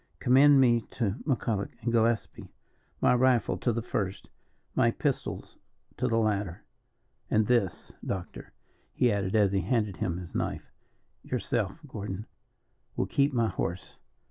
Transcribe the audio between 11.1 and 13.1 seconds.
"Yourself, Gordon, will